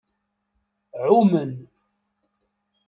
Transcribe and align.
Ɛumen. 1.03 1.51